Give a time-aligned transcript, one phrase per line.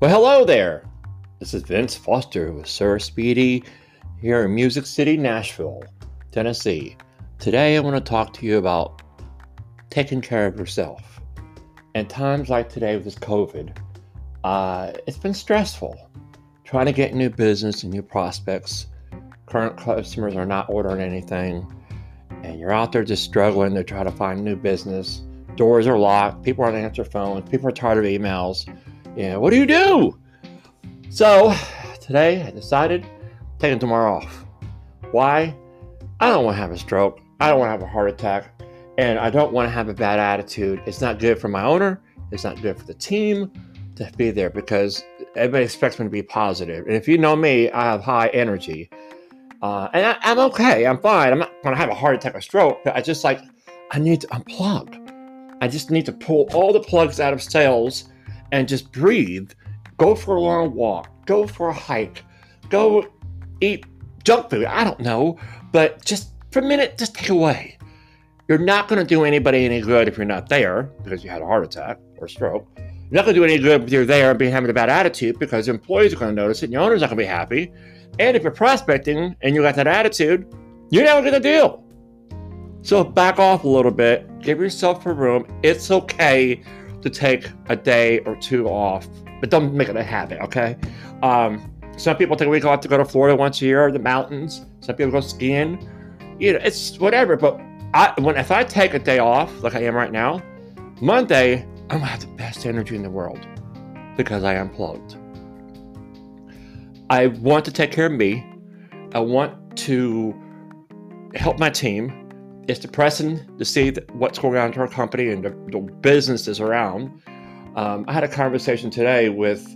[0.00, 0.84] Well, hello there.
[1.40, 3.62] This is Vince Foster with Sir Speedy
[4.18, 5.84] here in Music City, Nashville,
[6.32, 6.96] Tennessee.
[7.38, 9.02] Today, I want to talk to you about
[9.90, 11.20] taking care of yourself.
[11.94, 13.76] And times like today with this COVID,
[14.42, 16.10] uh, it's been stressful
[16.64, 18.86] trying to get new business and new prospects.
[19.44, 21.70] Current customers are not ordering anything,
[22.42, 25.20] and you're out there just struggling to try to find new business.
[25.56, 28.66] Doors are locked, people aren't answering phones, people are tired of emails
[29.16, 30.18] yeah, what do you do?
[31.10, 31.54] So
[32.00, 33.04] today I decided
[33.58, 34.44] taking tomorrow off.
[35.10, 35.54] Why?
[36.20, 37.20] I don't want to have a stroke.
[37.40, 38.62] I don't want to have a heart attack.
[38.98, 40.82] And I don't want to have a bad attitude.
[40.86, 42.00] It's not good for my owner.
[42.30, 43.50] It's not good for the team
[43.96, 45.02] to be there because
[45.34, 46.86] everybody expects me to be positive.
[46.86, 48.90] And if you know me, I have high energy.
[49.62, 50.86] Uh, and I, am okay.
[50.86, 51.32] I'm fine.
[51.32, 52.78] I'm not going to have a heart attack or stroke.
[52.84, 53.40] But I just like,
[53.90, 55.58] I need to unplug.
[55.60, 58.04] I just need to pull all the plugs out of sales
[58.52, 59.50] and just breathe.
[59.96, 61.26] Go for a long walk.
[61.26, 62.24] Go for a hike.
[62.68, 63.06] Go
[63.60, 63.84] eat
[64.24, 64.64] junk food.
[64.64, 65.38] I don't know.
[65.72, 67.78] But just for a minute, just take away.
[68.48, 71.42] You're not going to do anybody any good if you're not there because you had
[71.42, 72.66] a heart attack or stroke.
[72.76, 74.88] You're not going to do any good if you're there and be having a bad
[74.88, 77.28] attitude because employees are going to notice it and your owner's not going to be
[77.28, 77.72] happy.
[78.18, 80.52] And if you're prospecting and you got that attitude,
[80.90, 81.84] you're never going to deal.
[82.82, 84.40] So back off a little bit.
[84.40, 85.46] Give yourself a room.
[85.62, 86.62] It's okay
[87.02, 89.08] to take a day or two off,
[89.40, 90.76] but don't make it a habit, okay?
[91.22, 93.98] Um, some people take a week off to go to Florida once a year, the
[93.98, 94.64] mountains.
[94.80, 95.88] Some people go skiing.
[96.38, 97.36] You know, it's whatever.
[97.36, 97.60] But
[97.92, 100.42] I, when if I take a day off, like I am right now,
[101.00, 103.46] Monday I'm gonna have the best energy in the world
[104.16, 105.16] because I unplugged.
[107.10, 108.46] I want to take care of me.
[109.12, 110.34] I want to
[111.34, 112.19] help my team
[112.70, 117.20] it's depressing to see what's going on to our company and the, the businesses around.
[117.76, 119.68] Um, I had a conversation today with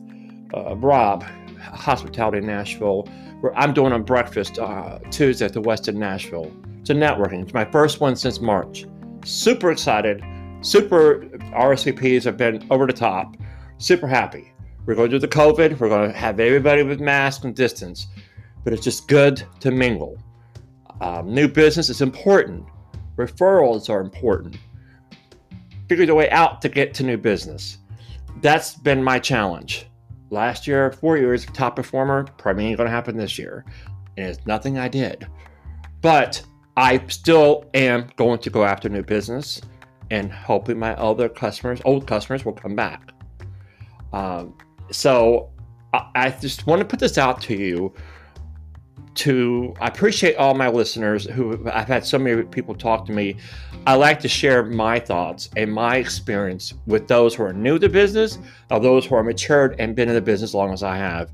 [0.55, 1.25] uh, Rob,
[1.61, 3.03] Hospitality Nashville,
[3.41, 6.53] where I'm doing a breakfast uh, Tuesday at the Westin Nashville.
[6.81, 7.43] It's a networking.
[7.43, 8.87] It's my first one since March.
[9.25, 10.23] Super excited.
[10.61, 11.21] Super
[11.53, 13.37] RSVPs have been over the top.
[13.79, 14.53] Super happy.
[14.87, 15.79] We're going to do the COVID.
[15.79, 18.07] We're going to have everybody with masks and distance,
[18.63, 20.17] but it's just good to mingle.
[21.01, 22.67] Um, new business is important.
[23.17, 24.59] Referrals are important.
[25.89, 27.79] Figure the way out to get to new business.
[28.41, 29.87] That's been my challenge.
[30.31, 33.65] Last year, four years top performer, probably ain't gonna happen this year.
[34.17, 35.27] And it's nothing I did.
[36.01, 36.45] But
[36.77, 39.61] I still am going to go after new business
[40.11, 43.13] and hoping my other customers, old customers, will come back.
[44.13, 44.55] Um,
[44.91, 45.51] so
[45.93, 47.95] I, I just want to put this out to you
[49.15, 53.37] to I appreciate all my listeners who I've had so many people talk to me.
[53.87, 57.89] I like to share my thoughts and my experience with those who are new to
[57.89, 58.39] business,
[58.71, 61.31] or those who are matured and been in the business as long as I have.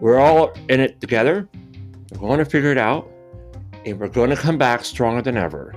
[0.00, 1.48] We're all in it together.
[2.10, 3.10] We're going to figure it out,
[3.86, 5.74] and we're going to come back stronger than ever.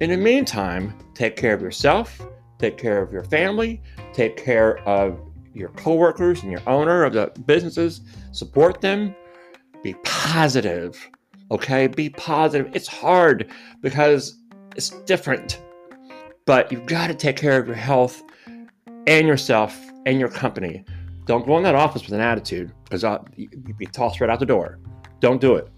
[0.00, 2.20] In the meantime, take care of yourself,
[2.58, 3.82] take care of your family,
[4.12, 5.18] take care of
[5.54, 9.14] your coworkers and your owner of the businesses, support them
[9.82, 11.10] be positive.
[11.50, 12.74] Okay, be positive.
[12.74, 13.50] It's hard
[13.80, 14.38] because
[14.76, 15.60] it's different,
[16.46, 18.22] but you've got to take care of your health
[19.06, 20.84] and yourself and your company.
[21.26, 23.04] Don't go in that office with an attitude because
[23.36, 24.78] you'd be tossed right out the door.
[25.20, 25.68] Don't do it.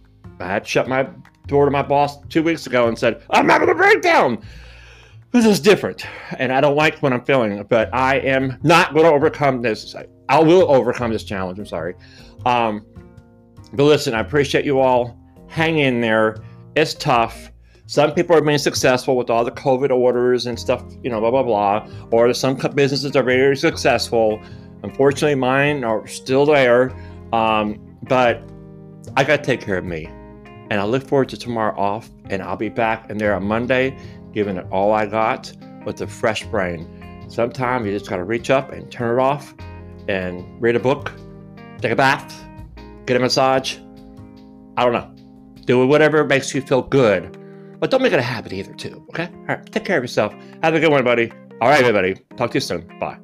[0.41, 1.09] I had shut my
[1.47, 4.43] door to my boss two weeks ago and said, I'm having a breakdown.
[5.33, 6.07] This is different.
[6.39, 9.95] And I don't like what I'm feeling, but I am not going to overcome this.
[10.29, 11.59] I will overcome this challenge.
[11.59, 11.95] I'm sorry.
[12.47, 12.87] Um,
[13.75, 15.19] but listen, I appreciate you all.
[15.49, 16.37] Hang in there.
[16.77, 17.51] It's tough.
[17.87, 21.31] Some people are being successful with all the COVID orders and stuff, you know, blah,
[21.31, 21.89] blah, blah.
[22.11, 24.41] Or some businesses are very successful.
[24.83, 26.91] Unfortunately, mine are still there.
[27.33, 28.43] Um, but
[29.17, 30.07] I got to take care of me.
[30.71, 32.09] And I look forward to tomorrow off.
[32.31, 33.99] And I'll be back in there on Monday,
[34.33, 35.53] giving it all I got
[35.85, 37.27] with a fresh brain.
[37.29, 39.55] Sometimes you just got to reach up and turn it off
[40.09, 41.13] and read a book,
[41.81, 42.45] take a bath,
[43.07, 43.77] get a massage.
[44.77, 45.11] I don't know.
[45.67, 47.39] Do whatever makes you feel good.
[47.81, 49.05] But don't make it a habit either, too.
[49.11, 49.29] Okay?
[49.33, 49.67] All right.
[49.73, 50.35] Take care of yourself.
[50.63, 51.31] Have a good one, buddy.
[51.61, 52.15] All right, everybody.
[52.37, 52.87] Talk to you soon.
[52.99, 53.19] Bye.